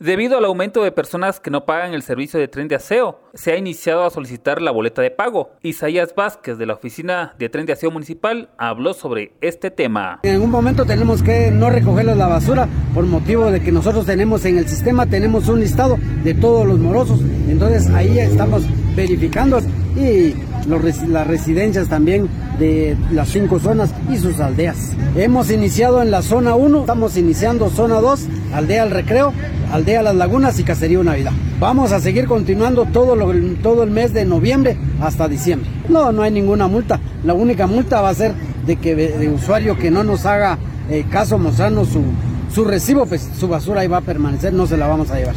[0.00, 3.52] Debido al aumento de personas que no pagan el servicio de tren de aseo, se
[3.52, 5.50] ha iniciado a solicitar la boleta de pago.
[5.60, 10.20] Isaías Vázquez de la Oficina de Tren de Aseo Municipal habló sobre este tema.
[10.22, 14.46] En un momento tenemos que no recoger la basura por motivo de que nosotros tenemos
[14.46, 17.20] en el sistema, tenemos un listado de todos los morosos.
[17.46, 18.62] Entonces ahí estamos
[18.96, 19.60] verificando
[19.96, 20.32] y
[20.66, 24.92] las residencias también de las cinco zonas y sus aldeas.
[25.16, 29.32] Hemos iniciado en la zona 1, estamos iniciando zona 2, aldea El Recreo,
[29.72, 31.32] aldea Las Lagunas y Caserío Navidad.
[31.58, 33.16] Vamos a seguir continuando todo,
[33.62, 35.68] todo el mes de noviembre hasta diciembre.
[35.88, 37.00] No, no hay ninguna multa.
[37.24, 38.32] La única multa va a ser
[38.66, 40.58] de que de usuario que no nos haga
[40.90, 42.02] eh, caso mostrarnos su,
[42.54, 45.34] su recibo, pues su basura ahí va a permanecer, no se la vamos a llevar.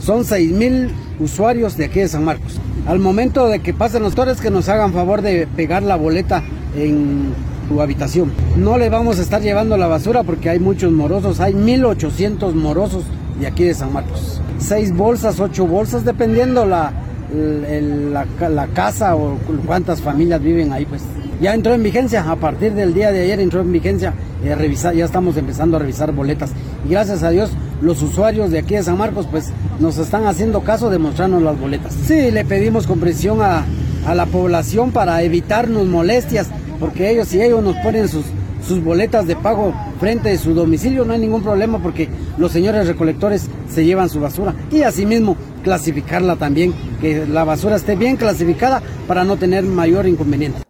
[0.00, 2.58] Son 6 mil usuarios de aquí de San Marcos.
[2.90, 6.42] Al momento de que pasen los torres, que nos hagan favor de pegar la boleta
[6.74, 7.32] en
[7.68, 8.32] tu habitación.
[8.56, 13.04] No le vamos a estar llevando la basura porque hay muchos morosos, hay 1800 morosos
[13.38, 14.42] de aquí de San Marcos.
[14.58, 16.92] Seis bolsas, ocho bolsas, dependiendo la,
[17.32, 21.02] la, casa o cuántas familias viven ahí, pues.
[21.40, 24.12] Ya entró en vigencia, a partir del día de ayer entró en vigencia,
[24.44, 26.50] eh, revisar, ya estamos empezando a revisar boletas.
[26.86, 30.60] Y gracias a Dios, los usuarios de aquí de San Marcos, pues nos están haciendo
[30.60, 31.94] caso de mostrarnos las boletas.
[31.94, 33.64] Sí, le pedimos comprensión a,
[34.06, 38.26] a la población para evitarnos molestias, porque ellos, si ellos nos ponen sus,
[38.66, 42.86] sus boletas de pago frente a su domicilio, no hay ningún problema porque los señores
[42.86, 44.54] recolectores se llevan su basura.
[44.70, 50.69] Y asimismo, clasificarla también, que la basura esté bien clasificada para no tener mayor inconveniente.